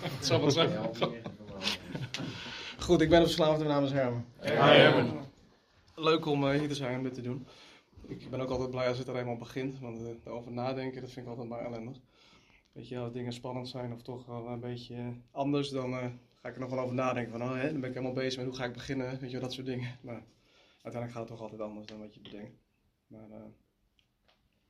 [0.00, 0.70] Het zal wel zijn.
[2.78, 4.24] Goed, ik ben verslaafd, mijn naam is Herman.
[4.40, 5.26] Hi, Herman.
[5.94, 7.46] Leuk om eh, hier te zijn om dit te doen.
[8.06, 11.10] Ik ben ook altijd blij als het er eenmaal begint, want uh, erover nadenken, dat
[11.10, 11.96] vind ik altijd maar ellendig.
[12.72, 16.48] Weet je, als dingen spannend zijn of toch wel een beetje anders, dan uh, ga
[16.48, 17.38] ik er nog wel over nadenken.
[17.38, 19.38] Van, oh, hè, dan ben ik helemaal bezig met hoe ga ik beginnen, weet je,
[19.38, 19.98] dat soort dingen.
[20.00, 20.22] Maar
[20.82, 22.56] uiteindelijk gaat het toch altijd anders dan wat je bedenkt.
[23.06, 23.36] Maar uh,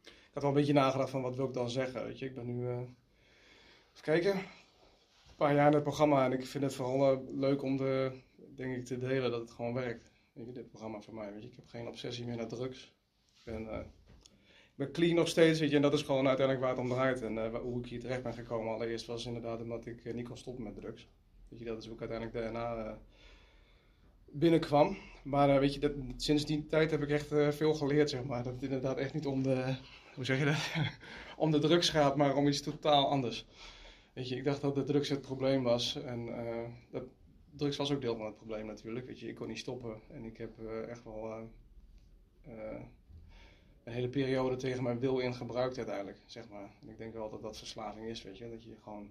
[0.04, 2.26] ik had wel een beetje nagedacht van wat wil ik dan zeggen, weet je.
[2.26, 4.40] Ik ben nu, uh, even kijken,
[5.38, 8.12] paar jaar in het programma en ik vind het vooral leuk om de,
[8.54, 10.12] denk ik, te delen dat het gewoon werkt.
[10.32, 11.48] Dit programma voor mij, weet je.
[11.48, 12.94] Ik heb geen obsessie meer naar drugs.
[13.38, 13.78] Ik ben, uh,
[14.48, 16.88] ik ben clean nog steeds, weet je, en dat is gewoon uiteindelijk waar het om
[16.88, 17.22] draait.
[17.22, 20.36] En uh, hoe ik hier terecht ben gekomen allereerst was inderdaad omdat ik niet kon
[20.36, 21.08] stoppen met drugs.
[21.48, 22.98] Je, dat is ik uiteindelijk daarna
[24.24, 24.96] binnenkwam.
[25.24, 28.42] Maar weet je, dat, sinds die tijd heb ik echt veel geleerd, zeg maar.
[28.42, 29.74] Dat het inderdaad echt niet om de,
[30.14, 30.72] hoe zeg je dat,
[31.44, 33.46] om de drugs gaat, maar om iets totaal anders.
[34.18, 36.28] Weet je, ik dacht dat de drugs het probleem was en
[36.90, 37.04] dat,
[37.56, 39.06] drugs was ook deel van het probleem natuurlijk.
[39.06, 41.28] Weet je, ik kon niet stoppen en ik heb uh, echt wel
[42.48, 42.80] uh,
[43.84, 46.70] een hele periode tegen mijn wil in gebruikt uiteindelijk, zeg maar.
[46.80, 48.50] En ik denk wel dat dat verslaving is, weet je.
[48.50, 49.10] Dat je gewoon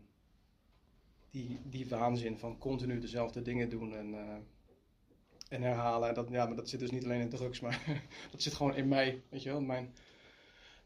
[1.32, 4.16] die, die waanzin van continu dezelfde dingen doen en,
[5.50, 6.10] en herhalen.
[6.10, 8.76] En dat, ja, maar dat zit dus niet alleen in drugs, maar dat zit gewoon
[8.76, 9.62] in mij, weet je wel.
[9.62, 9.94] Mijn,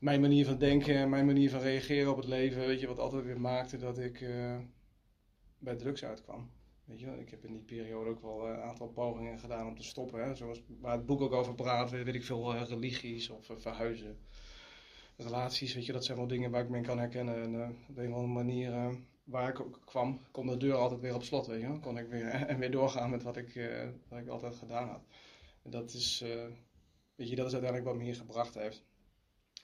[0.02, 3.24] mijn manier van denken, mijn manier van reageren op het leven, weet je, wat altijd
[3.24, 4.26] weer maakte dat ik
[5.60, 6.50] bij drugs uitkwam.
[6.86, 9.84] Weet je, ik heb in die periode ook wel een aantal pogingen gedaan om te
[9.84, 10.24] stoppen.
[10.24, 10.36] Hè?
[10.36, 14.18] Zoals waar het boek ook over praat, weet ik veel, uh, religies of verhuizen.
[15.18, 17.36] Relaties, weet je, dat zijn wel dingen waar ik me kan herkennen.
[17.36, 21.16] En op een of andere manier waar ik ook kwam, kon de deur altijd weer
[21.16, 21.80] op slot, weet je.
[21.80, 23.72] Kon ik weer, en weer doorgaan met wat ik,
[24.08, 25.06] wat ik altijd gedaan had.
[25.64, 26.24] En dat is,
[27.16, 28.86] weet je, dat is uiteindelijk wat me hier gebracht heeft.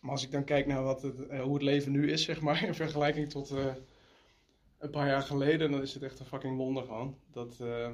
[0.02, 2.64] Maar als ik dan kijk naar wat het, hoe het leven nu is, zeg maar,
[2.68, 3.50] in vergelijking tot
[4.78, 7.18] een paar jaar geleden, dan is het echt een fucking wonder van.
[7.32, 7.90] Dat, uh,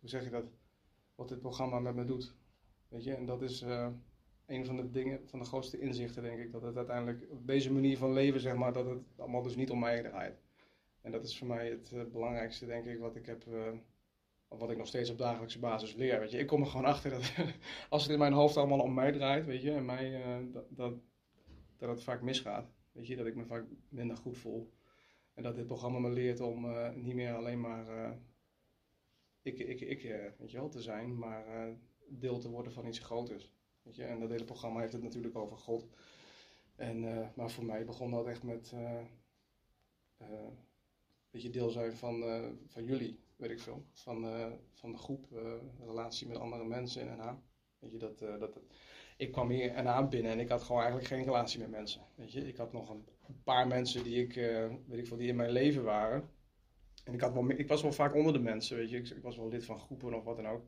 [0.00, 0.44] hoe zeg je dat?
[1.14, 2.34] Wat dit programma met me doet.
[2.88, 3.64] Weet je, en dat is
[4.46, 6.52] een van de dingen, van de grootste inzichten, denk ik.
[6.52, 9.70] Dat het uiteindelijk, op deze manier van leven, zeg maar, dat het allemaal dus niet
[9.70, 10.42] om mij draait.
[11.00, 13.44] En dat is voor mij het belangrijkste, denk ik, wat ik heb,
[14.58, 16.20] wat ik nog steeds op dagelijkse basis leer.
[16.20, 17.32] Weet je, ik kom er gewoon achter dat
[17.88, 20.22] als het in mijn hoofd allemaal om mij draait, weet je, en mij,
[20.52, 20.94] dat, dat,
[21.76, 22.72] dat het vaak misgaat.
[22.92, 24.72] Weet je, dat ik me vaak minder goed voel.
[25.34, 28.10] En dat dit programma me leert om uh, niet meer alleen maar uh,
[29.42, 30.02] ik, ik, ik
[30.38, 31.44] weet je wel, te zijn, maar
[32.08, 33.52] deel te worden van iets groters.
[33.82, 34.04] Weet je?
[34.04, 35.88] En dat hele programma heeft het natuurlijk over God.
[36.76, 38.74] En, maar voor mij begon dat echt met
[41.30, 42.22] weet je, deel zijn van,
[42.66, 43.84] van jullie, weet ik veel.
[43.92, 44.26] Van,
[44.72, 45.26] van de groep,
[45.86, 47.32] relatie met andere mensen in NH.
[47.78, 48.60] Weet je, dat, dat,
[49.16, 52.00] ik kwam hier en aan binnen en ik had gewoon eigenlijk geen relatie met mensen.
[52.14, 53.04] Weet je, ik had nog een
[53.44, 54.34] paar mensen die ik,
[54.86, 56.30] weet ik veel, die in mijn leven waren.
[57.04, 58.96] En ik, had wel, ik was wel vaak onder de mensen, weet je.
[58.96, 60.62] Ik, was wel lid van groepen of wat dan ook.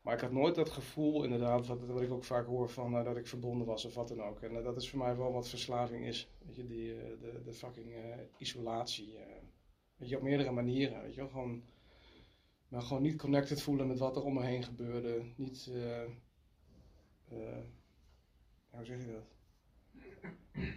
[0.00, 3.16] Maar ik had nooit dat gevoel, inderdaad, wat, wat ik ook vaak hoor van dat
[3.16, 4.40] ik verbonden was of wat dan ook.
[4.40, 6.30] En dat is voor mij wel wat verslaving is.
[6.46, 7.94] Weet je, die, de, de fucking
[8.38, 9.18] isolatie.
[9.96, 11.02] weet je, op meerdere manieren.
[11.02, 11.62] Weet je gewoon,
[12.68, 15.22] maar gewoon niet connected voelen met wat er om me heen gebeurde.
[15.36, 17.56] Niet uh,
[18.70, 19.26] hoe zeg je dat?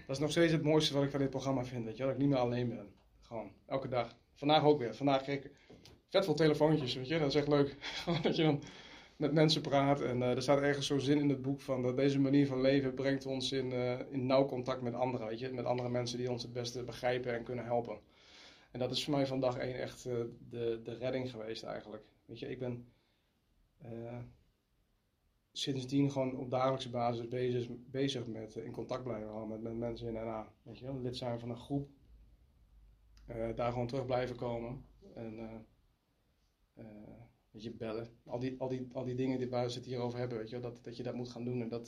[0.07, 2.12] Dat is nog steeds het mooiste wat ik van dit programma vind, weet je, dat
[2.12, 2.94] ik niet meer alleen ben.
[3.22, 4.16] Gewoon, elke dag.
[4.34, 4.96] Vandaag ook weer.
[4.96, 5.51] Vandaag kreeg ik
[6.09, 7.75] vet veel telefoontjes, weet je, dat is echt leuk.
[8.24, 8.63] dat je dan
[9.16, 11.97] met mensen praat en uh, er staat ergens zo'n zin in het boek van dat
[11.97, 13.72] deze manier van leven brengt ons in,
[14.12, 17.34] in nauw contact met anderen, weet je, met andere mensen die ons het beste begrijpen
[17.34, 18.00] en kunnen helpen.
[18.72, 22.04] En dat is voor mij van dag één echt uh, de, de redding geweest eigenlijk.
[22.26, 22.86] Weet je, ik ben
[25.52, 30.14] sindsdien gewoon op dagelijkse basis bezig, bezig met in contact blijven met, met mensen in
[30.14, 30.54] NA.
[30.64, 31.90] Weet je lid zijn van een groep.
[33.56, 34.86] Daar gewoon terug blijven komen.
[35.16, 35.66] En
[37.52, 38.08] weet je, bellen.
[38.26, 40.84] Al die, al die, al die dingen die we het hierover hebben, weet je dat,
[40.84, 41.62] dat je dat moet gaan doen.
[41.62, 41.88] En dat,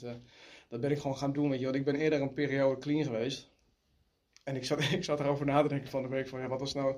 [0.70, 1.76] dat ben ik gewoon gaan doen, weet je wel.
[1.76, 3.53] Ik ben eerder een periode clean geweest.
[4.44, 6.59] En ik zat, ik zat erover na te denken van de week van, ja, wat
[6.59, 6.95] was nou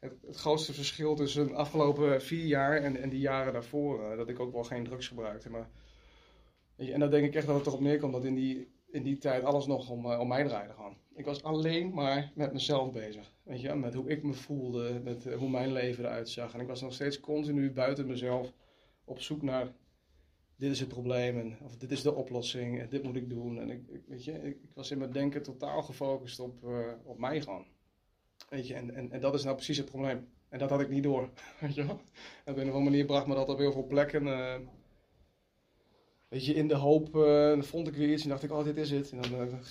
[0.00, 4.16] het, grootste verschil tussen de afgelopen vier jaar en, en die jaren daarvoor?
[4.16, 5.70] dat ik ook wel geen drugs gebruikte, maar
[6.76, 9.44] en dan denk ik echt dat het erop neerkomt dat in die, in die tijd
[9.44, 10.96] alles nog om, uh, om mij draaide gewoon.
[11.14, 13.32] Ik was alleen maar met mezelf bezig.
[13.42, 16.54] Weet je, met hoe ik me voelde, met uh, hoe mijn leven eruit zag.
[16.54, 18.52] En ik was nog steeds continu buiten mezelf
[19.04, 19.72] op zoek naar
[20.56, 23.60] dit is het probleem en, of dit is de oplossing en dit moet ik doen.
[23.60, 27.40] En ik, weet je, ik, was in mijn denken totaal gefocust op, uh, op mij
[27.40, 27.66] gewoon.
[28.48, 30.28] Weet je, en, en, en dat is nou precies het probleem.
[30.48, 31.30] En dat had ik niet door.
[31.60, 32.00] Weet je wel?
[32.44, 34.26] Op een of andere manier bracht me dat op heel veel plekken
[36.28, 38.64] weet je, in de hoop, uh, dan vond ik weer iets en dacht ik, oh,
[38.64, 39.10] dit is het.
[39.10, 39.20] En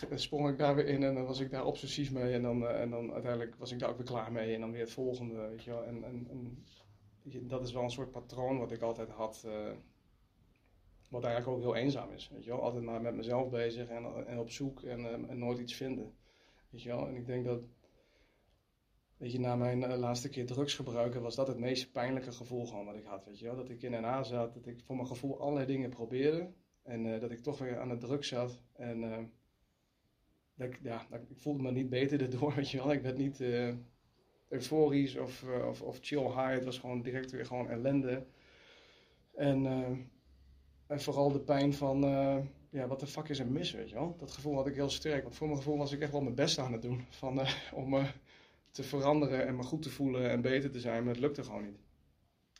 [0.09, 2.33] dan sprong ik daar weer in en dan was ik daar obsessief mee.
[2.33, 4.53] En dan, en dan uiteindelijk was ik daar ook weer klaar mee.
[4.53, 5.83] En dan weer het volgende, weet je wel.
[5.83, 6.63] En, en, en
[7.21, 9.47] je, dat is wel een soort patroon wat ik altijd had.
[11.15, 12.61] Wat eigenlijk ook heel eenzaam is, weet je wel.
[12.61, 16.13] Altijd maar met mezelf bezig en, en op zoek en, en nooit iets vinden.
[16.69, 17.07] Weet je wel.
[17.07, 17.61] En ik denk dat
[19.17, 22.65] Weet je, na mijn uh, laatste keer drugs gebruiken was dat het meest pijnlijke gevoel
[22.65, 23.25] gewoon wat ik had.
[23.25, 23.55] Weet je wel?
[23.55, 26.51] Dat ik in NA zat, dat ik voor mijn gevoel allerlei dingen probeerde.
[26.83, 28.61] En uh, dat ik toch weer aan de druk zat.
[28.73, 29.17] En uh,
[30.55, 32.91] dat ik, ja, dat, ik voelde me niet beter erdoor, weet je wel.
[32.91, 33.43] Ik werd niet
[34.49, 36.51] euforisch of, of, of, chill high.
[36.51, 38.25] Het was gewoon direct weer gewoon ellende.
[39.35, 39.65] En,
[40.87, 41.99] en vooral de pijn van,
[42.75, 44.15] ja, wat de fuck is er mis, weet je wel.
[44.17, 45.23] Dat gevoel had ik heel sterk.
[45.23, 47.05] Want voor mijn gevoel was ik echt wel mijn best aan het doen.
[47.09, 48.05] Van, om
[48.71, 51.65] te veranderen en me goed te voelen en beter te zijn, maar het lukte gewoon
[51.65, 51.79] niet.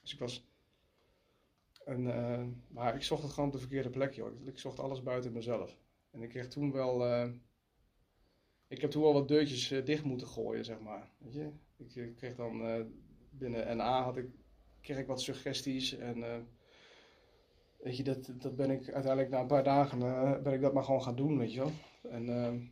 [0.01, 0.48] Dus ik was.
[1.86, 4.48] Een, maar ik zocht het gewoon op de verkeerde plek, joh.
[4.48, 5.77] Ik, zocht alles buiten mezelf.
[6.12, 7.25] En ik kreeg toen wel.
[8.68, 11.10] Ik heb toen wel wat deurtjes dicht moeten gooien, zeg maar.
[11.18, 11.50] Weet je?
[11.77, 12.88] Ik, kreeg dan
[13.30, 14.27] binnen NA had ik,
[14.81, 16.48] kreeg ik wat suggesties en.
[17.85, 19.99] Weet je, dat, dat ben ik uiteindelijk na een paar dagen
[20.43, 21.71] ben ik dat maar gewoon gaan doen, weet je wel.
[22.09, 22.71] En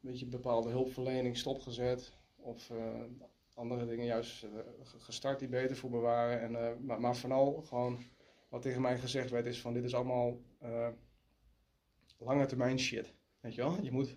[0.00, 2.12] weet je, bepaalde hulpverlening stopgezet.
[2.36, 3.00] Of uh,
[3.54, 4.50] andere dingen juist uh,
[4.82, 6.40] gestart die beter voor me waren.
[6.40, 7.98] En, uh, maar, maar, vooral gewoon
[8.48, 10.40] wat tegen mij gezegd werd is van dit is allemaal
[12.18, 13.14] lange termijn shit.
[13.40, 13.82] Weet je wel?
[13.82, 14.16] Je moet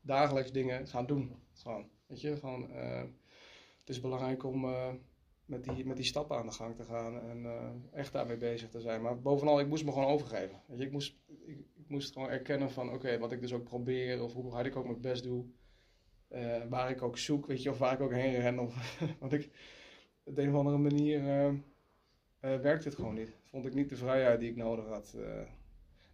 [0.00, 1.36] dagelijks dingen gaan doen.
[1.52, 2.36] Gewoon, weet je?
[2.36, 2.70] Gewoon,
[3.78, 4.66] het is belangrijk om
[5.44, 7.46] met, die, met die stappen aan de gang te gaan en
[7.92, 9.02] echt daarmee bezig te zijn.
[9.02, 10.62] Maar bovenal, ik moest me gewoon overgeven.
[10.66, 10.84] Weet je?
[10.84, 14.52] Ik, moest, ik, moest gewoon erkennen van oké, wat ik dus ook probeer of hoe
[14.52, 15.44] hard ik ook mijn best doe
[16.34, 18.58] uh, waar ik ook zoek, weet je, of waar ik ook heen ren.
[18.58, 19.50] Of, want ik,
[20.24, 23.36] op de een of andere manier uh, uh, werkt het gewoon niet.
[23.44, 25.14] Vond ik niet de vrijheid die ik nodig had.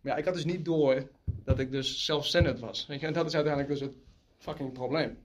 [0.00, 1.10] Maar ja, ik had dus niet door
[1.44, 2.86] dat ik dus zelfstandig was.
[2.86, 3.96] Weet je, en dat is uiteindelijk dus het
[4.36, 5.18] fucking probleem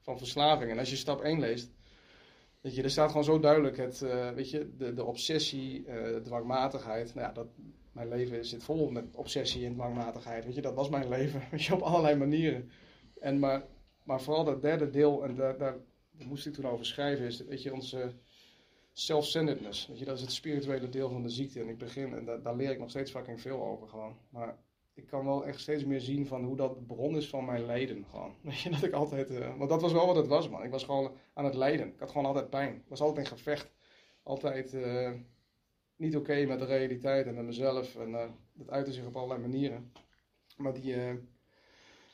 [0.00, 0.70] van verslaving.
[0.70, 1.72] En als je stap 1 leest,
[2.62, 3.98] weet je, er staat gewoon zo duidelijk het,
[4.34, 7.14] weet je, de, de obsessie, de dwangmatigheid.
[7.14, 7.46] Nou ja, dat,
[7.92, 10.44] mijn leven zit vol met obsessie en dwangmatigheid.
[10.44, 12.70] Weet je, dat was mijn leven, weet je, op allerlei manieren.
[13.20, 13.62] En maar
[14.04, 15.76] maar vooral dat derde deel, en daar, daar,
[16.24, 18.12] moest ik toen over schrijven, is weet je, onze
[18.92, 19.86] self-centeredness.
[19.86, 21.60] Weet je, dat is het spirituele deel van de ziekte.
[21.60, 24.16] En ik begin, en daar, daar leer ik nog steeds fucking veel over gewoon.
[24.28, 24.58] Maar
[24.94, 28.04] ik kan wel echt steeds meer zien van hoe dat bron is van mijn lijden
[28.10, 28.34] gewoon.
[28.42, 30.62] Weet je, dat ik altijd, uh, want dat was wel wat het was man.
[30.62, 31.86] Ik was gewoon aan het lijden.
[31.86, 32.74] Ik had gewoon altijd pijn.
[32.74, 33.72] Ik was altijd in gevecht.
[34.22, 35.10] Altijd uh,
[35.96, 37.96] niet oké met de realiteit en met mezelf.
[37.96, 38.12] En
[38.52, 39.92] dat uitte zich op allerlei manieren.
[40.56, 40.94] Maar die,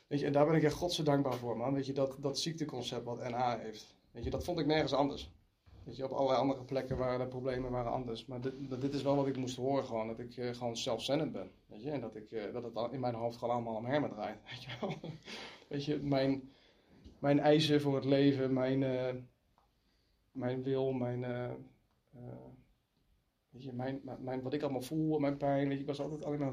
[0.09, 1.75] Weet je, en daar ben ik echt godzijdank dankbaar voor, man.
[1.75, 3.95] Weet je, dat, dat ziekteconcept wat NA heeft.
[4.11, 5.31] Weet je, dat vond ik nergens anders.
[5.89, 8.27] Op allerlei andere plekken waren de problemen waren anders.
[8.27, 10.07] Maar dit, dit is wel wat ik moest horen gewoon.
[10.07, 11.51] Dat ik uh, gewoon zelfzendend ben.
[11.67, 14.11] Weet je, en dat, ik, uh, dat het in mijn hoofd gewoon allemaal om hermen
[14.11, 14.39] draait.
[14.51, 14.95] Weet je wel.
[15.69, 16.51] weet je, mijn,
[17.19, 19.23] mijn eisen voor het leven, mijn, uh,
[20.33, 21.21] mijn wil, mijn
[23.51, 26.25] Weet je, mijn, mijn, wat ik allemaal voel, mijn pijn, weet je, ik was altijd
[26.25, 26.53] alleen maar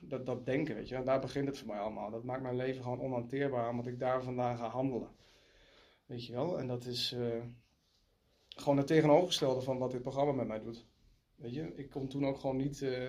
[0.00, 0.94] dat, dat denken, weet je.
[0.94, 2.10] En daar begint het voor mij allemaal.
[2.10, 5.08] Dat maakt mijn leven gewoon onhanteerbaar, omdat ik daar vandaan ga handelen.
[6.06, 6.58] Weet je wel?
[6.58, 7.16] En dat is
[8.60, 10.86] gewoon het tegenovergestelde van wat dit programma met mij doet.
[11.36, 12.80] Weet je, ik kon toen ook gewoon niet...
[12.80, 13.08] Uh,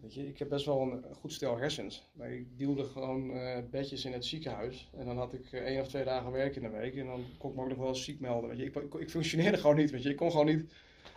[0.00, 2.10] weet je, ik heb best wel een goed stel hersens.
[2.12, 4.90] Maar ik deelde gewoon uh, bedjes in het ziekenhuis.
[4.96, 6.96] En dan had ik één of twee dagen werk in de week.
[6.96, 8.48] En dan kon ik me ook nog wel ziek melden.
[8.48, 8.64] Weet je.
[8.64, 10.10] Ik, ik, functioneerde gewoon niet, weet je.
[10.10, 10.72] Ik kon gewoon niet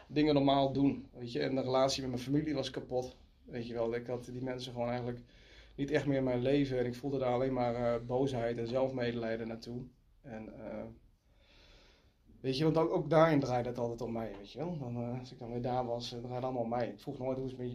[0.08, 1.08] dingen normaal doen.
[1.14, 3.16] Weet je, en de relatie met mijn familie was kapot.
[3.44, 5.20] Weet je wel, ik had die mensen gewoon eigenlijk
[5.76, 6.80] niet echt meer in mijn leven.
[6.80, 9.84] En ik voelde daar alleen maar boosheid en zelfmedelijden naartoe.
[10.22, 10.54] En
[12.46, 14.78] weet je, want ook, ook, daarin draaide het altijd om mij, weet je wel.
[14.78, 16.88] Dan, uh, als ik dan weer daar was, het draaide allemaal om mij.
[16.88, 17.70] Ik vroeg nooit hoe is het, met,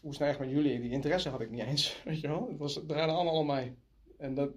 [0.00, 0.80] hoe het nou met jullie?
[0.80, 2.48] Die interesse had ik niet eens, weet je wel.
[2.48, 3.76] Het, was, het draaide allemaal om mij.
[4.18, 4.50] En dat,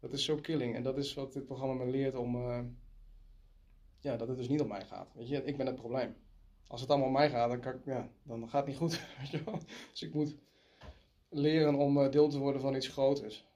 [0.00, 0.74] dat is zo killing.
[0.74, 2.36] En dat is wat dit programma me leert om,
[4.00, 5.12] ja, dat het dus niet om mij gaat.
[5.14, 6.16] Weet je, ik ben het probleem
[6.70, 9.00] als het allemaal om mij gaat, dan, kan ik, ja, dan gaat het niet goed.
[9.18, 9.58] Weet je wel?
[9.90, 10.36] Dus ik moet
[11.28, 13.48] leren om eh, deel te worden van iets groters.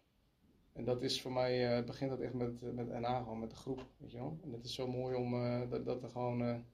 [0.75, 3.51] En dat is voor mij, uh, begint dat echt met, eh, met NA, gewoon met
[3.51, 4.39] de groep, weet je wel.
[4.43, 5.31] En het is zo mooi om
[5.69, 6.65] dat, dat er gewoon,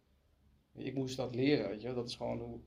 [0.75, 1.95] ik moest dat leren, weet je.
[1.95, 2.61] Dat is gewoon hoe,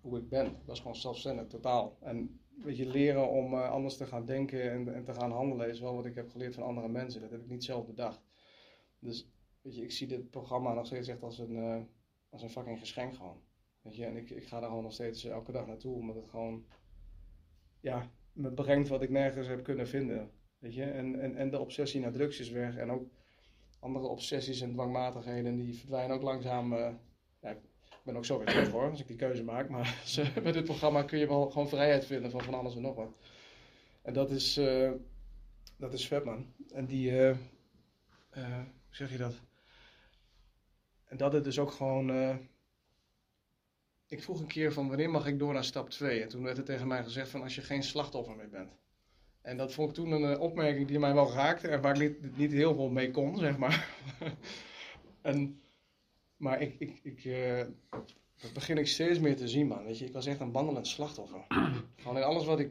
[0.00, 0.56] hoe ik ben.
[0.64, 1.96] Dat is gewoon zelfstandig, totaal.
[2.00, 5.80] En weet je, leren om anders te gaan denken en, en te gaan handelen is
[5.80, 7.20] wel wat ik heb geleerd van andere mensen.
[7.20, 8.22] Dat heb ik niet zelf bedacht.
[8.98, 9.30] Dus,
[9.62, 11.88] weet je, ik zie dit programma nog steeds echt als een
[12.30, 13.42] als een fucking geschenk gewoon.
[13.82, 16.28] Weet je, en ik, ik ga daar gewoon nog steeds elke dag naartoe, omdat het
[16.28, 16.66] gewoon,
[17.80, 20.30] ja, me brengt wat ik nergens heb kunnen vinden.
[20.60, 22.76] Weet je, en, en, en de obsessie naar drugs is weg.
[22.76, 23.08] En ook
[23.78, 26.72] andere obsessies en dwangmatigheden, die verdwijnen ook langzaam.
[26.72, 26.88] Uh,
[27.40, 29.68] ja, Ik ben ook zo weer terug hoor, als ik die keuze maak.
[29.68, 30.02] Maar
[30.44, 33.14] met dit programma kun je wel gewoon vrijheid vinden van van alles en nog wat.
[34.02, 34.92] En dat is, uh,
[35.76, 36.54] dat is vet man.
[36.68, 37.36] En die, uh,
[38.30, 39.40] hoe zeg je dat?
[41.04, 42.38] En dat het dus ook gewoon.
[44.06, 46.22] ik vroeg een keer van wanneer mag ik door naar stap 2?
[46.22, 48.78] En toen werd er tegen mij gezegd van als je geen slachtoffer meer bent.
[49.50, 52.36] En dat vond ik toen een opmerking die mij wel raakte en waar ik niet,
[52.36, 53.88] niet heel veel mee kon, zeg maar.
[55.22, 55.60] en
[56.36, 57.62] maar ik, ik, ik uh,
[58.40, 59.84] dat begin ik steeds meer te zien, man.
[59.84, 61.44] Weet je, ik was echt een wandelend slachtoffer.
[61.96, 62.70] Gewoon in alles wat ik,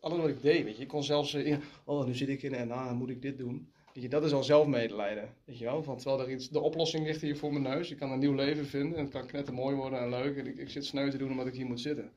[0.00, 0.82] alles wat ik deed, weet je.
[0.82, 3.72] Ik kon zelfs, uh, oh, nu zit ik in en dan moet ik dit doen.
[3.94, 5.82] Weet je, dat is al zelfmedelijden, weet je wel.
[5.82, 7.90] Van, terwijl er iets, de oplossing ligt hier voor mijn neus.
[7.90, 10.36] Ik kan een nieuw leven vinden en het kan knetter mooi worden en leuk.
[10.36, 12.12] En ik, ik zit sneu te doen omdat ik hier moet zitten.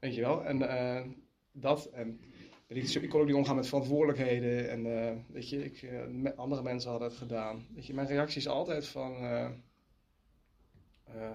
[0.00, 0.44] Weet je wel.
[0.44, 0.58] En
[1.52, 2.20] dat, en
[2.68, 4.70] je, ik kon ook niet omgaan met verantwoordelijkheden.
[4.70, 5.88] En weet je, ik,
[6.36, 7.66] andere mensen hadden het gedaan.
[7.74, 9.16] Weet je, mijn reactie is altijd van
[11.14, 11.30] eh,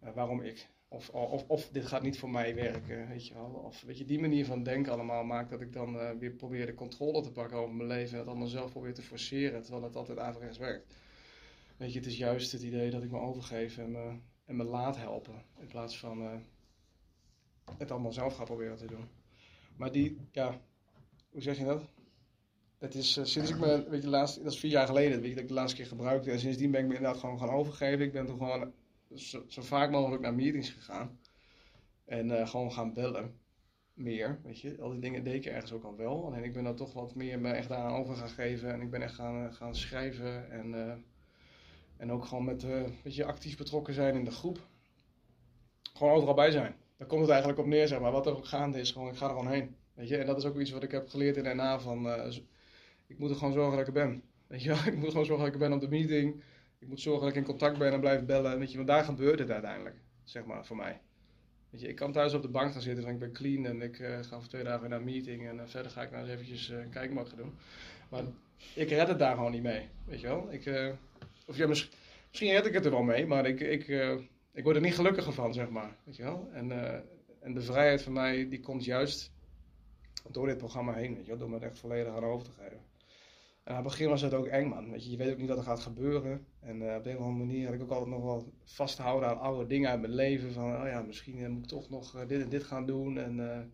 [0.00, 0.68] eh, waarom ik?
[0.88, 3.62] Of, of, of, dit gaat niet voor mij werken, weet je wel.
[3.64, 6.66] Of weet je, die manier van denken allemaal maakt dat ik dan uh, weer probeer
[6.66, 9.84] de controle te pakken over mijn leven en het allemaal zelf probeer te forceren, terwijl
[9.84, 10.94] het altijd averechts werkt.
[11.76, 14.64] Weet je, het is juist het idee dat ik me overgeef en me, en me
[14.64, 16.32] laat helpen, in plaats van uh,
[17.78, 19.08] het allemaal zelf ga proberen te doen.
[19.76, 20.60] Maar die, ja,
[21.30, 21.88] hoe zeg je dat?
[22.78, 25.28] Het is uh, sinds ik me, weet je, laatst, dat is vier jaar geleden, weet
[25.28, 26.30] je, dat ik de laatste keer gebruikte.
[26.30, 28.04] En sindsdien ben ik me inderdaad gewoon gaan overgeven.
[28.04, 28.72] Ik ben toen gewoon
[29.14, 31.18] zo, vaak mogelijk naar meetings gegaan.
[32.04, 33.38] En uh, gewoon gaan bellen.
[33.94, 34.80] Meer, weet je.
[34.80, 36.26] Al die dingen deed ik ergens ook al wel.
[36.26, 38.72] Alleen ik ben daar toch wat meer me echt aan over gaan geven.
[38.72, 40.50] En ik ben echt gaan, uh, gaan schrijven.
[40.50, 41.04] En,
[41.96, 42.62] en ook gewoon met,
[43.02, 44.66] weet je, actief betrokken zijn in de groep.
[45.92, 46.76] Gewoon overal bij zijn.
[46.96, 48.12] Daar komt het eigenlijk op neer, zeg maar.
[48.12, 49.76] Wat er ook gaande is, gewoon, ik ga er gewoon heen.
[49.94, 52.08] Weet je, en dat is ook iets wat ik heb geleerd in NA van...
[53.06, 54.22] ik moet er gewoon zorgen dat ik er ben.
[54.46, 56.42] Weet je wel, ik moet gewoon zorgen dat ik er ben op de meeting
[56.78, 58.58] ik moet zorgen dat ik in contact ben en blijf bellen.
[58.58, 61.00] Weet je, want daar gebeurt het uiteindelijk, zeg maar, voor mij.
[61.70, 63.82] Weet je, ik kan thuis op de bank gaan zitten en ik ben clean en
[63.82, 66.22] ik uh, ga voor twee dagen naar een meeting en uh, verder ga ik nou
[66.22, 67.54] eens eventjes uh, een kijkmorgen doen.
[68.08, 68.22] Maar
[68.74, 70.48] ik red het daar gewoon niet mee, weet je wel.
[70.50, 70.94] Ik,
[71.46, 71.92] of ja, misschien,
[72.28, 73.86] misschien red ik het er wel mee, maar ik, ik,
[74.56, 76.48] ik word er niet gelukkiger van, zeg maar, weet je wel.
[76.52, 76.70] En,
[77.40, 79.32] en de vrijheid van mij, die komt juist
[80.30, 82.52] door dit programma heen, weet je wel, door me het echt volledig aan over te
[82.52, 82.80] geven.
[83.66, 84.90] En aan het begin was het ook eng, man.
[84.90, 86.46] Weet je, je weet ook niet wat er gaat gebeuren.
[86.60, 89.38] En uh, op een of andere manier had ik ook altijd nog wel vasthouden aan
[89.38, 90.52] oude dingen uit mijn leven.
[90.52, 93.18] Van, oh ja, misschien uh, moet ik toch nog dit en dit gaan doen.
[93.18, 93.72] En,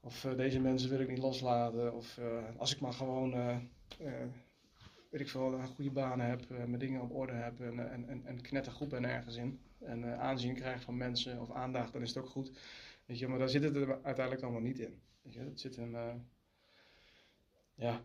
[0.00, 1.94] of deze mensen wil ik niet loslaten.
[1.94, 2.20] Of
[2.56, 3.30] als ik maar gewoon,
[5.10, 8.26] weet ik veel, een goede baan heb, mijn dingen op orde heb en, en, en,
[8.26, 9.60] en knettergoed ben ergens in.
[9.86, 12.52] En aanzien krijg van mensen of aandacht, dan is het ook goed.
[13.06, 15.00] Weet je, maar daar zit het er uiteindelijk allemaal niet in.
[15.22, 15.96] Weet je, het zit hem,
[17.74, 18.02] ja,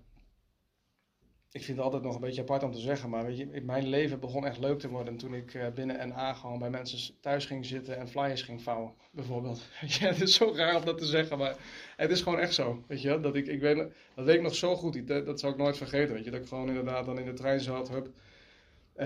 [1.51, 3.88] ik vind het altijd nog een beetje apart om te zeggen, maar weet je, mijn
[3.88, 7.45] leven begon echt leuk te worden toen ik uh, binnen NA gewoon bij mensen thuis
[7.45, 9.62] ging zitten en flyers ging vouwen, bijvoorbeeld.
[10.00, 11.55] ja, het is zo raar om dat te zeggen, maar
[11.95, 13.19] het is gewoon echt zo, weet je.
[13.19, 13.75] Dat, ik, ik weet,
[14.15, 16.31] dat weet ik nog zo goed, dat, dat zou ik nooit vergeten, weet je.
[16.31, 18.13] Dat ik gewoon inderdaad dan in de trein zat, hup, een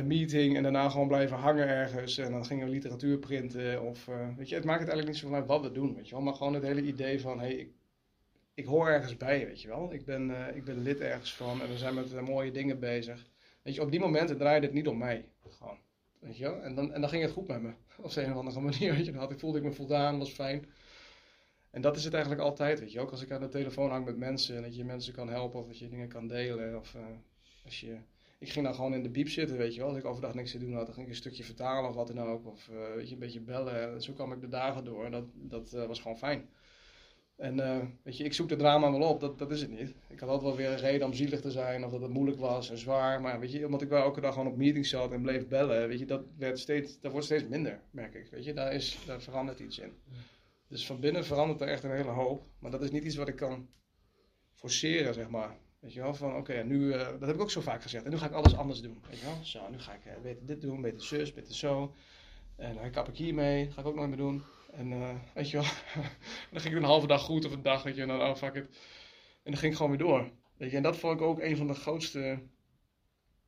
[0.02, 4.28] meeting en daarna gewoon blijven hangen ergens en dan gingen we literatuur printen of, uh,
[4.38, 4.56] weet je.
[4.56, 6.24] Het maakt het eigenlijk niet zo van uit wat we doen, weet je wel.
[6.24, 7.72] Maar gewoon het hele idee van, hey, ik
[8.54, 9.94] ik hoor ergens bij, weet je wel.
[9.94, 12.80] Ik ben, uh, ik ben lid ergens van en we zijn met uh, mooie dingen
[12.80, 13.26] bezig.
[13.62, 15.30] Weet je, op die momenten draaide het niet om mij.
[15.50, 15.78] Gewoon.
[16.20, 16.62] Weet je wel?
[16.62, 17.74] En dan, en dan ging het goed met me.
[17.98, 19.12] Op een of andere manier, weet je.
[19.12, 20.66] Dan had ik, voelde ik me voldaan, was fijn.
[21.70, 23.00] En dat is het eigenlijk altijd, weet je.
[23.00, 25.60] Ook als ik aan de telefoon hang met mensen en dat je mensen kan helpen
[25.60, 26.78] of dat je dingen kan delen.
[26.80, 26.96] Of
[27.66, 27.98] als je...
[28.44, 29.90] Ik ging dan gewoon in de biep zitten, weet je wel.
[29.90, 32.08] Als ik overdag niks te doen had, dan ging ik een stukje vertalen of wat
[32.08, 32.46] dan ook.
[32.46, 33.94] Of weet je, een beetje bellen.
[33.94, 35.06] En zo kwam ik de dagen door.
[35.06, 36.50] En dat, dat was gewoon fijn.
[37.36, 39.96] En uh, weet je, ik zoek de drama wel op, dat, dat is het niet.
[40.10, 42.40] Ik had altijd wel weer een reden om zielig te zijn of dat het moeilijk
[42.40, 43.22] was en zwaar.
[43.22, 45.88] Maar weet je, omdat ik wel elke dag gewoon op meetings zat en bleef bellen,
[45.88, 48.28] weet je, dat, werd steeds, dat wordt steeds minder, merk ik.
[48.32, 49.92] Weet je, daar, is, daar verandert iets in.
[50.68, 52.46] Dus van binnen verandert er echt een hele hoop.
[52.60, 53.70] Maar dat is niet iets wat ik kan
[54.54, 55.58] forceren, zeg maar.
[55.84, 58.04] Weet je wel, van oké, nu, uh, dat heb ik ook zo vaak gezegd.
[58.04, 59.02] En nu ga ik alles anders doen.
[59.10, 61.94] Weet je wel, zo, nu ga ik uh, beter dit doen, beter zus, beter zo.
[62.56, 64.44] En dan kap ik hiermee, ga ik ook nooit meer doen.
[64.72, 65.66] En uh, weet je wel,
[66.52, 68.36] dan ging ik een halve dag goed of een dag, weet je, en dan oh
[68.36, 68.66] fuck it.
[69.44, 70.32] En dan ging ik gewoon weer door.
[70.58, 72.40] Weet je, en dat vond ik ook een van de grootste.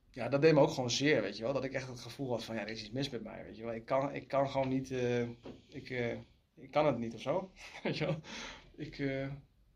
[0.09, 1.53] Ja, dat deed me ook gewoon zeer, weet je wel.
[1.53, 3.57] Dat ik echt het gevoel had van, ja, er is iets mis met mij, weet
[3.57, 3.73] je wel.
[3.73, 4.91] Ik kan, ik kan gewoon niet,
[5.69, 5.89] ik,
[6.55, 7.51] ik kan het niet of zo,
[7.83, 8.19] weet je wel.
[8.75, 8.97] Ik,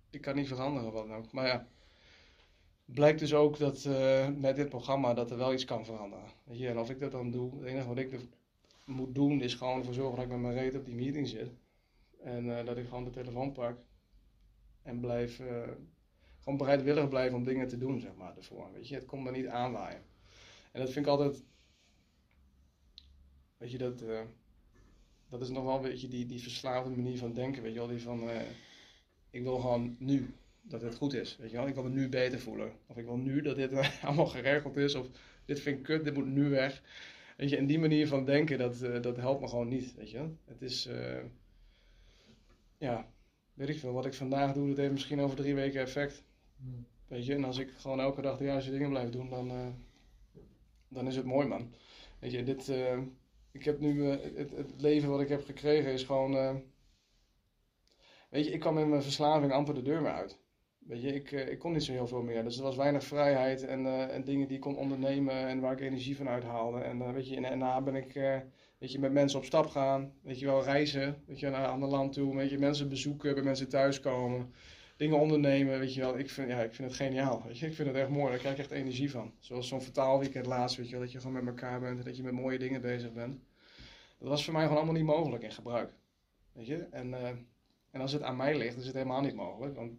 [0.09, 1.31] ik kan niet veranderen, wat dan ook.
[1.31, 1.67] Maar ja,
[2.93, 3.87] blijkt dus ook dat
[4.37, 6.25] met dit programma dat er wel iets kan veranderen.
[6.43, 8.19] Weet je, en of ik dat dan doe, het enige wat ik
[8.85, 11.49] moet doen is gewoon ervoor zorgen dat ik met mijn reet op die meeting zit.
[12.21, 13.77] En uh, dat ik gewoon de telefoon pak.
[14.81, 15.47] En blijf, uh,
[16.39, 18.71] gewoon bereidwillig blijven om dingen te doen, zeg maar, ervoor.
[18.73, 20.01] Weet je, het komt me niet aanwaaien.
[20.71, 21.43] En dat vind ik altijd,
[23.57, 24.21] weet je, dat, eh,
[25.29, 27.87] dat is nog wel een beetje die, die verslaafde manier van denken, weet je wel,
[27.87, 28.41] die van, eh,
[29.29, 30.33] ik wil gewoon nu
[30.69, 32.71] dat het goed is, weet je wel, ik wil me nu beter voelen.
[32.87, 33.71] Of ik wil nu dat dit
[34.03, 35.07] allemaal geregeld is, of
[35.45, 36.81] dit vind ik kut, dit moet nu weg.
[37.37, 40.29] Weet je, en die manier van denken, dat, dat helpt me gewoon niet, weet je
[40.45, 40.89] Het is,
[42.77, 43.11] ja,
[43.53, 46.23] weet ik veel, wat ik vandaag doe, dat heeft misschien over drie weken effect.
[46.57, 46.85] Hmm.
[47.07, 49.67] Weet je, en als ik gewoon elke dag de juiste dingen blijf doen, dan, uh,
[50.87, 51.73] dan is het mooi, man.
[52.19, 52.71] Weet je, dit,
[53.51, 56.61] ik heb nu, het, het, leven wat ik heb gekregen is gewoon,
[58.29, 60.39] weet je, ik kwam in mijn verslaving amper de deur meer uit.
[60.89, 62.43] Weet je, ik, ik kon niet zo heel veel meer.
[62.43, 65.79] Dus er was weinig vrijheid en, en dingen die ik kon ondernemen en waar ik
[65.79, 66.79] energie van uithaalde.
[66.79, 68.13] En weet je, en daarna ben ik
[68.79, 70.13] Weet je, met mensen op stap gaan.
[70.21, 71.23] Weet je wel, reizen.
[71.25, 72.35] Weet je, naar een ander land toe.
[72.35, 74.53] Weet je, mensen bezoeken, bij mensen thuiskomen.
[74.97, 76.17] Dingen ondernemen, weet je wel.
[76.17, 77.43] Ik vind, ja, ik vind het geniaal.
[77.45, 78.29] Weet je, ik vind het echt mooi.
[78.29, 79.33] Daar krijg ik echt energie van.
[79.39, 81.01] Zoals zo'n vertaalweekend laatst, weet je wel.
[81.01, 83.39] Dat je gewoon met elkaar bent en dat je met mooie dingen bezig bent.
[84.19, 85.93] Dat was voor mij gewoon allemaal niet mogelijk in gebruik.
[86.51, 87.13] Weet je, en,
[87.91, 89.75] en als het aan mij ligt, is het helemaal niet mogelijk.
[89.75, 89.91] Want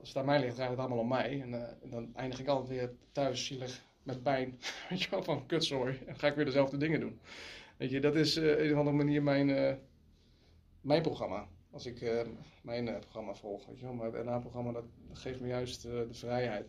[0.00, 1.40] als het aan mij ligt, draait het allemaal om mij.
[1.40, 4.58] En, en dan eindig ik altijd weer thuis zielig met pijn.
[4.88, 5.98] Weet je wel, van kutzooi.
[6.06, 7.20] En ga ik weer dezelfde dingen doen.
[7.76, 9.72] Weet je, dat is uh, een of andere manier mijn, uh,
[10.80, 11.48] mijn programma.
[11.70, 12.26] Als ik
[12.62, 13.66] mijn programma volg.
[13.66, 13.94] Weet je wel.
[13.94, 16.66] Maar het NA-programma dat geeft me juist de vrijheid.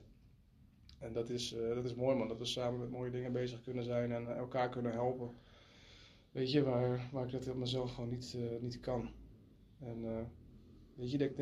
[1.00, 2.28] En dat is, dat is mooi man.
[2.28, 5.32] Dat we samen met mooie dingen bezig kunnen zijn en elkaar kunnen helpen.
[6.32, 9.10] Weet je, waar, waar ik dat op mezelf gewoon niet, niet kan.
[9.80, 10.30] En
[10.96, 11.36] weet je, dat ik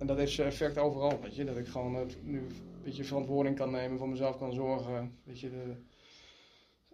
[0.00, 1.44] en dat heeft zijn effect overal, weet je.
[1.44, 2.52] Dat ik gewoon nu een
[2.82, 5.18] beetje verantwoording kan nemen, voor mezelf kan zorgen.
[5.24, 5.76] Weet je, de,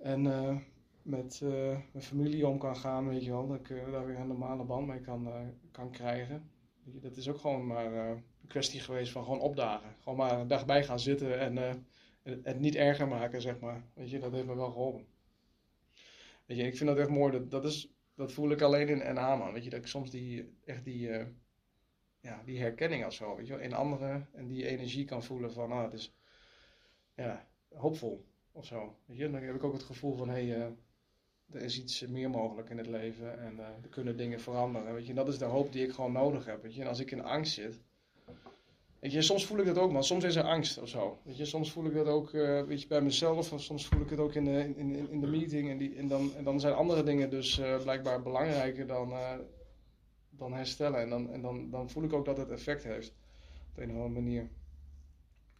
[0.02, 0.56] en uh,
[1.02, 1.40] met
[1.92, 3.46] mijn familie om kan gaan, weet je wel.
[3.46, 5.28] Dat ik daar weer een normale band mee kan,
[5.70, 6.50] kan krijgen.
[6.84, 9.94] Weet je, dat is ook gewoon maar een kwestie geweest van gewoon opdagen.
[10.00, 11.84] Gewoon maar een dag bij gaan zitten en
[12.22, 13.82] het niet erger maken, zeg maar.
[13.94, 15.06] Weet je, dat heeft me wel geholpen.
[16.46, 17.32] Weet je, ik vind dat echt mooi.
[17.32, 19.52] Dat, dat, is, dat voel ik alleen in NA, man.
[19.52, 21.10] Weet je, dat ik soms die, echt die
[22.26, 25.52] ja, die herkenning als zo, weet je wel, in anderen en die energie kan voelen
[25.52, 26.14] van, ah, het is
[27.14, 28.96] ja, hoopvol of zo.
[29.04, 29.30] Weet je?
[29.30, 30.64] Dan heb ik ook het gevoel van, hé, hey, uh,
[31.52, 34.94] er is iets meer mogelijk in het leven en uh, er kunnen dingen veranderen.
[34.94, 35.14] Weet je?
[35.14, 36.62] Dat is de hoop die ik gewoon nodig heb.
[36.62, 36.80] Weet je?
[36.80, 37.80] En als ik in angst zit,
[38.98, 41.18] weet je, soms voel ik dat ook, maar soms is er angst of zo.
[41.22, 41.44] Weet je?
[41.44, 44.18] Soms voel ik dat ook uh, weet je, bij mezelf, of soms voel ik het
[44.18, 45.70] ook in de, in, in de meeting.
[45.70, 49.12] En, die, en, dan, en dan zijn andere dingen dus blijkbaar belangrijker dan
[50.38, 51.00] dan herstellen.
[51.00, 53.14] En, dan, en dan, dan voel ik ook dat het effect heeft.
[53.70, 54.48] Op een of andere manier.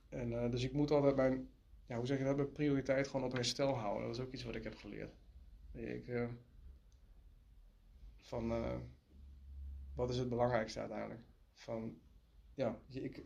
[0.08, 1.48] En, uh, dus ik moet altijd mijn,
[1.86, 4.06] ja, hoe zeg je dat, mijn prioriteit gewoon op herstel houden.
[4.06, 5.14] Dat is ook iets wat ik heb geleerd.
[5.72, 6.28] Ik, uh,
[8.16, 8.76] van, uh,
[9.94, 11.20] wat is het belangrijkste uiteindelijk?
[11.52, 11.98] Van,
[12.54, 13.16] ja, ik,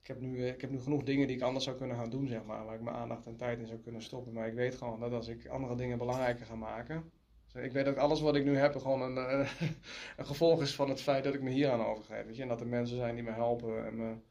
[0.00, 2.28] ik, heb nu, ik heb nu genoeg dingen die ik anders zou kunnen gaan doen,
[2.28, 2.64] zeg maar.
[2.64, 4.32] Waar ik mijn aandacht en tijd in zou kunnen stoppen.
[4.32, 7.10] Maar ik weet gewoon dat als ik andere dingen belangrijker ga maken,
[7.56, 9.46] ik weet dat alles wat ik nu heb gewoon een, een,
[10.16, 12.26] een, gevolg is van het feit dat ik me hier aan overgeef.
[12.26, 12.42] Weet je?
[12.42, 13.86] En dat er mensen zijn die me helpen.
[13.86, 14.22] En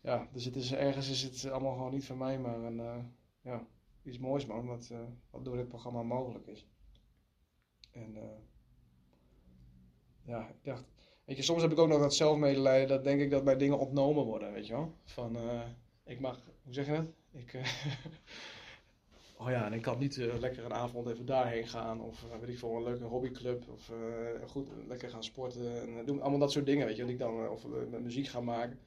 [0.00, 2.96] ja, dus het is, ergens is het allemaal gewoon niet van mij, maar een, uh,
[3.40, 3.66] ja,
[4.02, 4.98] iets moois man, wat, uh,
[5.30, 6.66] wat door dit programma mogelijk is.
[7.92, 8.16] En
[10.22, 10.84] ja, ik dacht,
[11.24, 13.78] weet je, soms heb ik ook nog dat zelfmedelijden, dat denk ik dat bij dingen
[13.78, 14.92] ontnomen worden, weet je wel.
[15.04, 15.38] Van,
[16.04, 17.06] ik mag, hoe zeg je dat?
[17.32, 17.52] Ik,
[19.38, 22.00] oh ja, en ik kan niet uh, lekker een avond even daarheen gaan.
[22.00, 23.68] Of uh, weet ik veel, een leuke hobbyclub.
[23.68, 25.80] Of uh, goed, lekker gaan sporten.
[25.80, 27.02] En doen allemaal dat soort dingen, weet je.
[27.02, 28.78] Dat ik dan, of met muziek ga maken.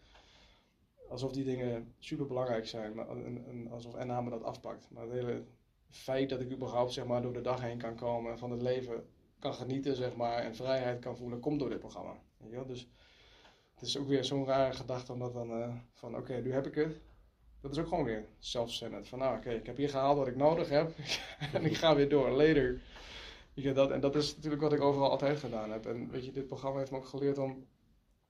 [1.10, 2.96] Alsof die dingen super belangrijk zijn.
[2.96, 4.88] Maar, en, en alsof me dat afpakt.
[4.92, 5.44] Maar het hele
[5.90, 8.32] feit dat ik überhaupt zeg maar, door de dag heen kan komen.
[8.32, 9.06] En van het leven
[9.40, 10.38] kan genieten, zeg maar.
[10.38, 12.18] En vrijheid kan voelen, komt door dit programma.
[12.38, 12.90] Weet je Dus
[13.74, 16.76] het is ook weer zo'n rare gedachte om dat dan van oké, nu heb ik
[16.76, 17.02] het
[17.62, 19.08] dat is ook gewoon weer self-centered.
[19.08, 20.96] Van nou, oké, ik heb hier gehaald wat ik nodig heb
[21.54, 22.82] en ik ga weer door, later.
[23.54, 25.86] dat, en dat is natuurlijk wat ik overal altijd gedaan heb.
[25.86, 27.68] En weet je, dit programma heeft me ook geleerd om,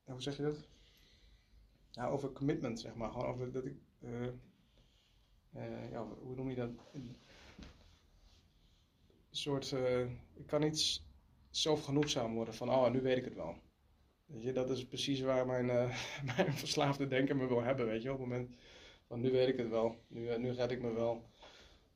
[0.04, 0.68] hoe zeg je dat?
[1.92, 3.12] Ja, over commitment, zeg maar.
[3.12, 4.22] Gewoon over dat ik, uh,
[5.56, 6.70] uh, ja, hoe noem je dat?
[6.94, 7.16] Een
[9.30, 10.02] soort, uh,
[10.34, 11.02] ik kan niet
[11.50, 13.56] zelfgenoegzaam worden van, oh, nu weet ik het wel.
[14.26, 15.66] Weet je, dat is precies waar mijn,
[16.36, 18.56] mijn verslaafde denken me wil hebben, weet je, op het moment
[19.10, 21.24] van nu weet ik het wel, nu, eh, nu red ik me wel.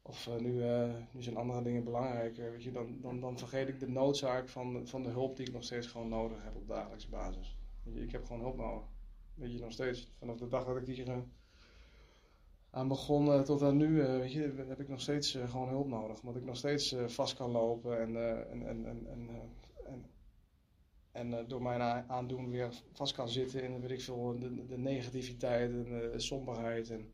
[0.02, 2.52] Of uh, nu, uh, nu zijn andere dingen belangrijker.
[2.52, 5.54] Weet je, dan, dan, dan vergeet ik de noodzaak van, van de hulp die ik
[5.54, 7.58] nog steeds gewoon nodig heb op dagelijkse basis.
[7.84, 8.84] Weet je, ik heb gewoon hulp nodig.
[9.36, 10.12] Weet je, nog steeds.
[10.20, 11.24] Vanaf de dag dat ik hier
[12.70, 16.20] aan begon tot aan nu, weet je, heb ik nog steeds gewoon hulp nodig.
[16.20, 18.16] Omdat ik nog steeds vast kan lopen en,
[18.50, 19.30] en, en, en, en,
[21.14, 24.66] en en eh, door mijn aandoen weer vast kan zitten in weet ik veel, de,
[24.66, 26.90] de negativiteit en de somberheid.
[26.90, 27.14] En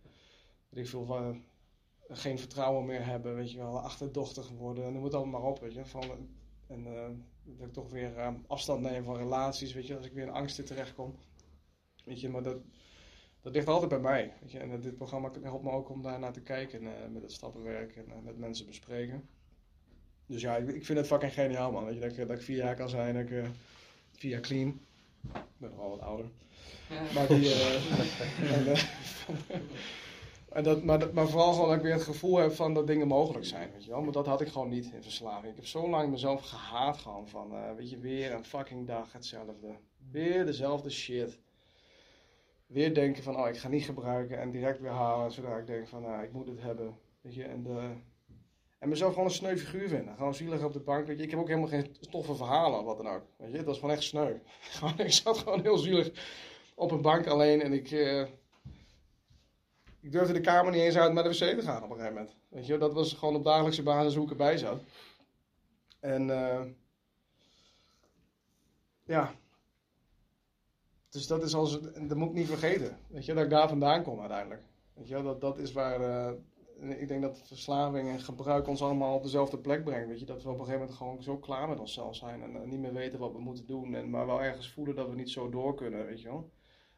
[0.70, 1.36] weet ik veel,
[2.10, 5.74] geen vertrouwen meer hebben, weet je wel, achterdochtig worden, noem het allemaal maar op, weet
[5.74, 5.86] je.
[5.86, 6.30] Van,
[6.68, 7.08] en uh,
[7.44, 10.30] dat ik toch weer uh, afstand neem van relaties, weet je, als ik weer in
[10.34, 11.16] angsten terechtkom.
[12.06, 12.58] Weet je, maar dat,
[13.42, 14.34] dat ligt altijd bij mij.
[14.42, 14.60] Weet je.
[14.60, 17.96] En dit programma helpt me ook om daar naar te kijken uh, met het stappenwerk
[17.96, 19.30] en met mensen bespreken.
[20.26, 21.86] Dus ja, ik, ik, vind het fucking geniaal man.
[21.86, 23.46] Weet je, dat, ik, dat vier jaar kan zijn, dat ik
[24.28, 24.80] jaar clean.
[25.24, 26.26] Ik ben nog wel wat ouder.
[26.90, 27.02] Ja.
[27.14, 27.54] Maar die...
[28.56, 28.76] en,
[30.58, 33.08] en dat, maar, maar vooral gewoon dat ik weer het gevoel heb van dat dingen
[33.08, 34.02] mogelijk zijn, weet je wel.
[34.02, 35.52] Maar dat had ik gewoon niet in verslaving.
[35.52, 39.14] Ik heb zo lang mezelf gehaat gewoon van, uh, weet je, weer een fucking dag
[39.14, 39.76] hetzelfde.
[40.12, 41.40] Weer dezelfde shit.
[42.68, 45.88] Weer denken van, oh, ik ga niet gebruiken en direct weer halen, zodra ik denk
[45.88, 46.98] van, nou, ik moet het hebben.
[47.22, 47.90] Weet je, en, de,
[48.80, 50.16] en mezelf gewoon een sneu figuur vinden.
[50.16, 51.24] Gewoon zielig op de bank, weet je.
[51.24, 53.24] Ik heb ook helemaal geen toffe verhalen, wat dan ook.
[53.38, 54.34] Weet je, dat was gewoon echt sneu.
[54.98, 56.12] Ik zat gewoon heel zielig
[56.76, 57.92] op een bank alleen en ik...
[57.92, 58.26] Uh,
[60.02, 62.14] ik durfde de kamer niet eens uit naar de wc te gaan op een gegeven
[62.14, 62.36] moment.
[62.50, 64.82] Weet je, dat was gewoon op dagelijkse basis hoe ik erbij zat.
[66.00, 66.62] En uh,
[69.04, 69.34] ja.
[71.10, 72.98] Dus dat is als, dat moet ik niet vergeten.
[73.08, 74.62] Weet je, dat ik daar vandaan kom uiteindelijk.
[74.94, 76.32] Weet je, dat, dat is waar, uh,
[76.82, 80.08] ik denk dat verslaving en gebruik ons allemaal op dezelfde plek brengt.
[80.08, 82.56] Weet je, dat we op een gegeven moment gewoon zo klaar met onszelf zijn en
[82.56, 83.96] uh, niet meer weten wat we moeten doen.
[83.96, 86.52] En, maar wel ergens voelen dat we niet zo door kunnen, weet je wel.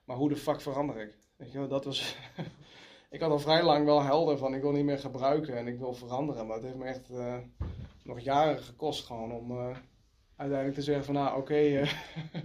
[0.04, 1.17] Maar hoe de fuck verander ik?
[1.36, 2.17] Weet je wel, dat was...
[3.10, 5.78] ik had al vrij lang wel helder van ik wil niet meer gebruiken en ik
[5.78, 6.48] wil veranderen.
[6.48, 7.38] Maar het heeft me echt uh,
[8.04, 9.78] nog jaren gekost gewoon om uh,
[10.36, 11.88] uiteindelijk te zeggen van nou oké,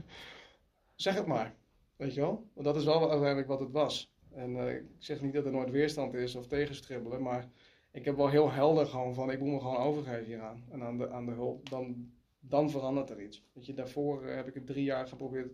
[0.95, 1.55] zeg het maar.
[1.97, 2.51] Weet je wel?
[2.55, 4.15] Want dat is wel uiteindelijk wat het was.
[4.37, 7.49] En ik zeg niet dat er nooit weerstand is of tegenstribbelen, maar
[7.91, 10.99] ik heb wel heel helder gewoon van ik moet me gewoon overgeven hieraan en aan
[10.99, 11.71] de, aan de hulp.
[11.71, 13.43] Dan, dan verandert er iets.
[13.53, 15.53] Weet je, daarvoor heb ik het drie jaar geprobeerd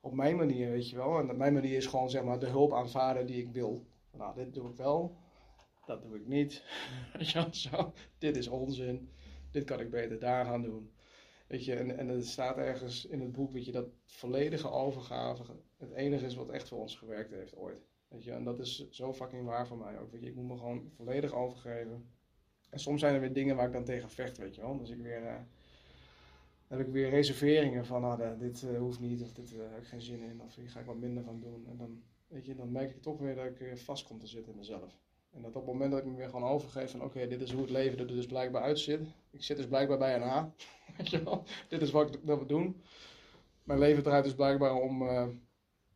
[0.00, 1.18] op mijn manier, weet je wel.
[1.18, 3.86] En mijn manier is gewoon zeg maar de hulp aanvaarden die ik wil.
[4.12, 5.16] Nou, dit doe ik wel,
[5.84, 6.64] dat doe ik niet.
[7.50, 7.92] Zo.
[8.18, 9.08] Dit is onzin,
[9.50, 10.90] dit kan ik beter daar gaan doen.
[11.52, 15.42] En, en er staat ergens in het boek, weet je, dat volledige overgave
[15.76, 17.86] het enige is wat echt voor ons gewerkt heeft ooit.
[18.08, 20.10] Weet je, en dat is zo fucking waar voor mij ook.
[20.12, 22.06] Weet je, ik moet me gewoon volledig overgeven.
[22.70, 24.78] En soms zijn er weer dingen waar ik dan tegen vecht, weet je wel.
[24.78, 25.22] Dus ik weer...
[25.22, 25.34] Uh,
[26.66, 29.86] heb ik weer reserveringen van, nou, dit uh, hoeft niet, of dit uh, heb ik
[29.86, 31.66] geen zin in, of hier ga ik wat minder van doen.
[31.68, 34.52] En dan, weet je, dan merk ik toch weer dat ik vast kom te zitten
[34.52, 35.00] in mezelf.
[35.30, 37.52] En dat op het moment dat ik me weer gewoon overgeef van, oké, dit is
[37.52, 39.00] hoe het leven er dus blijkbaar uitzit.
[39.30, 40.52] Ik zit dus blijkbaar bij een A,
[41.68, 42.82] Dit is wat wil doen.
[43.62, 45.28] Mijn leven draait dus blijkbaar om uh,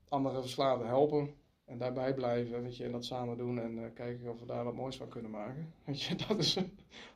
[0.09, 1.35] andere verslaafden te helpen.
[1.65, 4.65] En daarbij blijven, weet je, en dat samen doen en uh, kijken of we daar
[4.65, 5.73] wat moois van kunnen maken.
[5.85, 6.57] Weet je, dat is,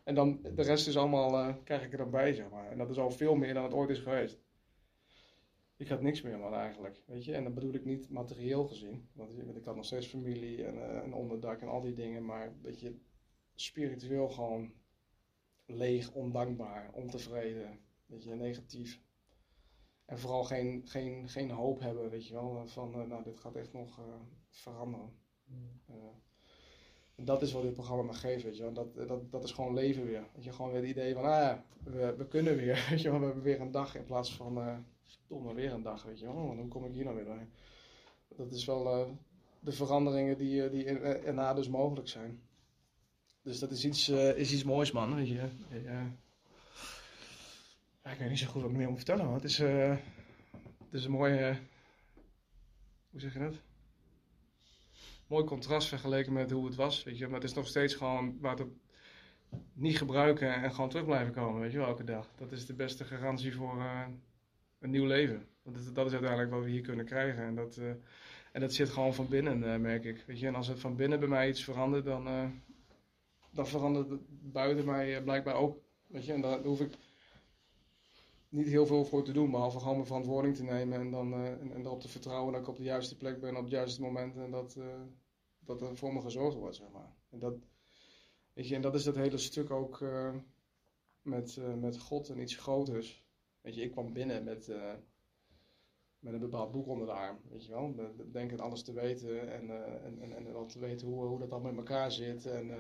[0.05, 2.71] en dan, de rest is allemaal, uh, krijg ik er dan bij, zeg maar.
[2.71, 4.39] En dat is al veel meer dan het ooit is geweest.
[5.77, 7.35] Ik had niks meer, man, eigenlijk, weet je.
[7.35, 9.09] En dat bedoel ik niet materieel gezien.
[9.13, 12.25] Want ik had nog steeds familie en een onderdak en al die dingen.
[12.25, 12.97] Maar, weet je,
[13.55, 14.73] spiritueel gewoon
[15.71, 19.01] leeg, ondankbaar, ontevreden, weet je, negatief.
[20.05, 23.55] En vooral geen, geen, geen hoop hebben, weet je wel, van uh, nou, dit gaat
[23.55, 24.05] echt nog uh,
[24.49, 25.13] veranderen.
[25.45, 25.81] Mm.
[25.91, 25.95] Uh,
[27.15, 28.73] en dat is wat dit programma me geeft, weet je wel.
[28.73, 30.25] Dat, dat, dat is gewoon leven weer.
[30.35, 33.11] Weet je, gewoon weer het idee van, ah ja, we, we kunnen weer, weet je
[33.11, 33.19] wel.
[33.19, 36.35] We hebben weer een dag in plaats van, verdomme, weer een dag, weet je wel.
[36.35, 37.53] hoe kom ik hier nou weer doorheen?
[38.29, 39.17] Dat is wel
[39.61, 42.41] de veranderingen die, die erna dus mogelijk zijn.
[43.43, 45.49] Dus dat is iets, is iets moois, man, weet je.
[48.05, 49.25] Ja, ik weet niet zo goed wat ik meer moet vertellen.
[49.25, 49.97] Maar het is, uh,
[50.85, 51.59] het is een mooie.
[53.11, 53.55] Hoe zeg je dat?
[55.27, 57.03] Mooi contrast vergeleken met hoe het was.
[57.03, 57.27] Weet je?
[57.27, 58.67] Maar het is nog steeds gewoon water
[59.73, 61.61] niet gebruiken en gewoon terug blijven komen.
[61.61, 62.29] Weet je wel, elke dag.
[62.37, 64.07] Dat is de beste garantie voor uh,
[64.79, 65.47] een nieuw leven.
[65.63, 67.43] Want dat, dat, is uiteindelijk wat we hier kunnen krijgen.
[67.43, 67.81] En dat,
[68.53, 70.25] en dat zit gewoon van binnen, merk ik.
[70.27, 70.47] Weet je?
[70.47, 72.27] En als het van binnen bij mij iets verandert, dan,
[73.51, 74.19] dan verandert
[74.53, 75.79] buiten mij blijkbaar ook.
[76.07, 76.33] Weet je?
[76.33, 76.97] En dan hoef ik
[78.51, 81.47] niet heel veel voor te doen, behalve gewoon mijn verantwoording te nemen en dan uh,
[81.49, 84.01] en, en erop te vertrouwen dat ik op de juiste plek ben op het juiste
[84.01, 85.01] moment en dat, uh,
[85.59, 87.15] dat er voor me gezorgd wordt, zeg maar.
[87.29, 87.55] En dat,
[88.53, 90.05] weet je, en dat is dat hele stuk ook
[91.23, 93.25] met, met God en iets groters.
[93.61, 94.73] Weet je, ik kwam binnen met,
[96.19, 97.95] met een bepaald boek onder de arm, weet je wel.
[98.33, 99.71] Denken alles te weten en,
[100.05, 102.47] en, en, en, te weten hoe, hoe dat dan met elkaar zit.
[102.47, 102.71] En,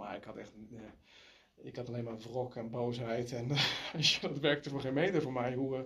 [0.00, 0.52] maar ik had echt
[1.62, 3.32] ik had alleen maar wrok en boosheid.
[3.32, 3.48] En
[4.20, 5.54] dat werkte voor geen meter voor mij.
[5.54, 5.82] Hoe, uh,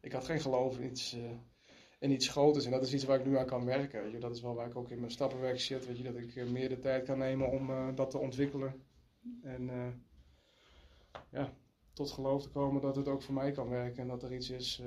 [0.00, 1.30] ik had geen geloof in iets, uh,
[1.98, 2.64] in iets groters.
[2.64, 4.02] En dat is iets waar ik nu aan kan werken.
[4.02, 4.18] Weet je.
[4.18, 5.86] Dat is wel waar ik ook in mijn stappenwerk zit.
[5.86, 8.82] Weet je, dat ik meer de tijd kan nemen om dat te ontwikkelen.
[9.42, 9.70] En
[11.30, 11.52] ja,
[11.92, 14.02] tot geloof te komen dat het ook voor mij kan werken.
[14.02, 14.82] En dat er iets is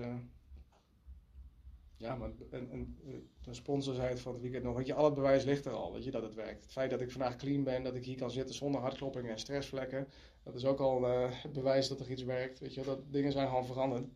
[2.00, 2.98] Ja, maar een, een,
[3.46, 5.72] een sponsor zei het van het weekend nog, weet je, al het bewijs ligt er
[5.72, 6.62] al, weet je, dat het werkt.
[6.62, 9.40] Het feit dat ik vandaag clean ben, dat ik hier kan zitten zonder hartkloppingen en
[9.40, 10.08] stressvlekken,
[10.44, 13.32] dat is ook al uh, het bewijs dat er iets werkt, weet je, dat dingen
[13.32, 14.08] zijn gewoon veranderd.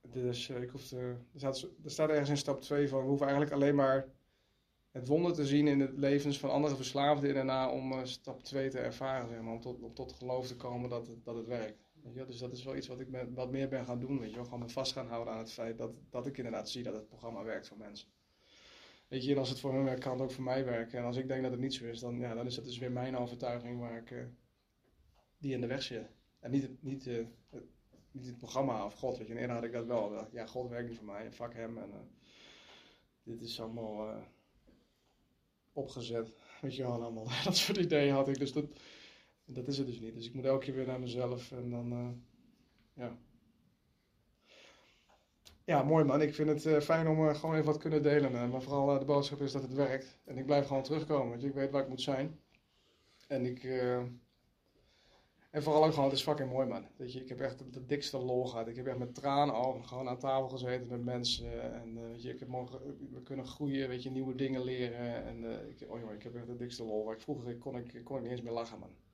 [0.00, 0.96] Dus uh, ik hoef te,
[1.32, 4.08] er, staat, er staat ergens in stap 2 van, we hoeven eigenlijk alleen maar
[4.90, 8.42] het wonder te zien in het levens van andere verslaafden in daarna om uh, stap
[8.42, 11.36] 2 te ervaren, zeg maar, om tot, om tot geloof te komen dat het, dat
[11.36, 11.89] het werkt.
[12.02, 14.18] Dus dat is wel iets wat ik met, wat meer ben gaan doen.
[14.18, 16.82] Weet je, gewoon me vast gaan houden aan het feit dat, dat ik inderdaad zie
[16.82, 18.08] dat het programma werkt voor mensen.
[19.08, 20.98] Weet je, en als het voor hun werkt, kan het ook voor mij werken.
[20.98, 22.78] En als ik denk dat het niet zo is, dan, ja, dan is dat dus
[22.78, 24.24] weer mijn overtuiging waar ik uh,
[25.38, 26.10] die in de weg zit.
[26.40, 27.26] En niet, niet, het,
[28.10, 29.18] niet het programma of God.
[29.18, 30.28] Weet je, en eerder had ik dat wel.
[30.32, 31.32] Ja, God werkt niet voor mij.
[31.32, 31.78] Fuck hem.
[31.78, 31.96] En uh,
[33.22, 34.24] dit is allemaal
[35.72, 36.32] opgezet.
[36.60, 37.26] Weet je wel, allemaal.
[37.44, 38.38] dat soort ideeën had ik.
[38.38, 38.64] Dus dat,
[39.52, 40.14] dat is het dus niet.
[40.14, 42.08] Dus ik moet elke keer weer naar mezelf en dan, uh,
[42.94, 43.18] ja.
[45.64, 46.22] Ja, mooi man.
[46.22, 48.50] Ik vind het uh, fijn om uh, gewoon even wat kunnen delen.
[48.50, 50.18] maar vooral de boodschap is dat het werkt.
[50.24, 51.28] En ik blijf gewoon terugkomen.
[51.28, 52.40] Want ik weet waar ik moet zijn.
[53.28, 53.64] En ik...
[55.50, 56.86] en vooral ook gewoon, het is fucking mooi man.
[56.96, 58.68] Weet je, ik heb echt de, de dikste lol gehad.
[58.68, 61.72] Ik heb echt met tranen al gewoon aan tafel gezeten met mensen.
[61.72, 62.80] En weet je, ik heb mogen,
[63.12, 65.24] we kunnen groeien, weet je, nieuwe dingen leren.
[65.24, 67.14] En ik, oh jongen, ik heb echt de dikste lol.
[67.16, 69.09] Vroeger kon ik, kon ik niet eens meer lachen man.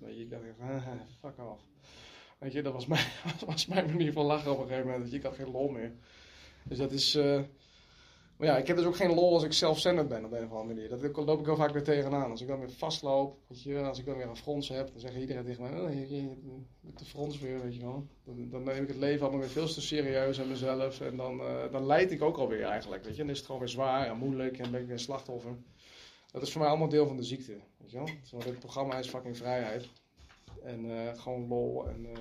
[0.00, 0.86] Weet je, ik dacht ah,
[1.20, 1.62] fuck off.
[2.38, 3.06] Weet je, dat was mijn,
[3.46, 5.12] was mijn manier van lachen op een gegeven moment.
[5.12, 5.92] Ik had geen lol meer.
[6.62, 7.14] Dus dat is...
[7.14, 7.40] Uh,
[8.40, 10.52] maar ja, ik heb dus ook geen lol als ik zelfzendend ben op een of
[10.52, 10.88] andere manier.
[10.88, 12.30] Dat loop ik heel vaak weer tegenaan.
[12.30, 15.00] Als ik dan weer vastloop, weet je, als ik dan weer een frons heb, dan
[15.00, 16.36] zegt iedereen tegen mij, oh, je, je,
[16.80, 18.06] de frons weer, weet je wel.
[18.24, 21.00] Dan, dan, neem ik het leven allemaal weer veel te serieus aan mezelf.
[21.00, 23.22] En dan, uh, dan leid ik ook alweer eigenlijk, weet je.
[23.22, 25.56] Dan is het gewoon weer zwaar en moeilijk en ben ik weer een slachtoffer.
[26.30, 27.60] Dat is voor mij allemaal deel van de ziekte.
[27.76, 28.40] Weet je wel?
[28.44, 29.88] Dit programma is fucking vrijheid.
[30.62, 32.18] En uh, gewoon lol en uh,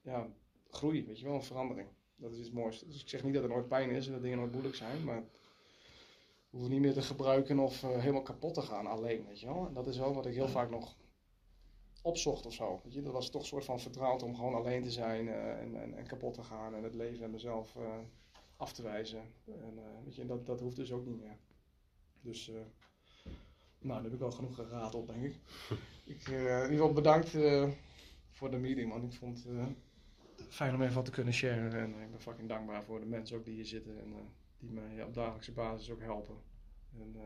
[0.00, 0.28] ja,
[0.70, 1.88] groei, weet je wel, een verandering.
[2.16, 2.78] Dat is iets moois.
[2.78, 5.04] Dus ik zeg niet dat er nooit pijn is en dat dingen nooit moeilijk zijn,
[5.04, 5.20] maar
[6.50, 9.46] we hoeven niet meer te gebruiken of uh, helemaal kapot te gaan alleen, weet je
[9.46, 9.66] wel.
[9.66, 10.96] En dat is wel wat ik heel vaak nog
[12.02, 12.80] opzocht of zo.
[12.84, 13.02] Weet je?
[13.02, 16.06] Dat was toch een soort van vertrouwd om gewoon alleen te zijn en, en, en,
[16.06, 17.76] kapot te gaan en het leven en mezelf
[18.56, 19.22] af te wijzen.
[19.44, 21.38] En weet je, dat, dat hoeft dus ook niet meer.
[22.24, 22.50] Dus
[23.84, 25.34] nou, dan heb ik al genoeg gerateld, denk ik.
[26.14, 27.68] ik uh, in ieder geval bedankt uh,
[28.30, 29.04] voor de meeting, man.
[29.04, 29.66] Ik vond het uh,
[30.48, 31.74] fijn om even wat te kunnen sharen.
[31.74, 34.14] En ik ben fucking dankbaar voor de mensen ook die hier zitten en
[34.58, 36.36] die mij op dagelijkse basis ook helpen.
[36.98, 37.16] En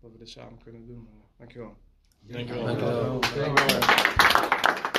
[0.00, 1.08] dat we dit samen kunnen doen.
[1.36, 1.76] dankjewel.
[2.20, 2.64] Dankjewel.
[2.64, 3.20] dankjewel.
[3.20, 3.54] dankjewel.
[3.56, 4.89] dankjewel.